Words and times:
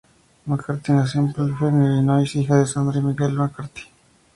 McCarthy 0.47 0.93
nació 0.93 1.19
en 1.21 1.31
Plainfield, 1.31 1.73
Illinois, 1.75 2.35
hija 2.35 2.55
de 2.57 2.65
Sandra 2.65 2.97
y 2.97 3.03
Michael 3.03 3.33
McCarthy. 3.33 3.83